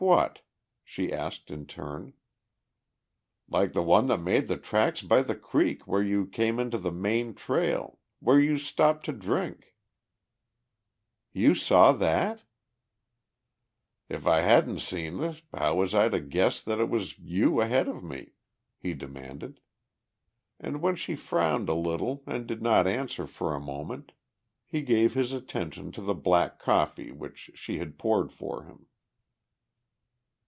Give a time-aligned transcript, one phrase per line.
[0.03, 0.41] "Like what?"
[0.83, 2.13] she asked in turn.
[3.47, 6.91] "Like the one that made the tracks by the creek where you came into the
[6.91, 9.75] main trail, where you stopped to drink."
[11.33, 12.41] "You saw that?"
[14.09, 17.87] "If I hadn't seen it how was I to guess that it was you ahead
[17.87, 18.31] of me?"
[18.79, 19.59] he demanded.
[20.59, 24.13] And when she frowned a little and did not answer for a moment
[24.65, 28.87] he gave his attention to the black coffee which she had poured for him.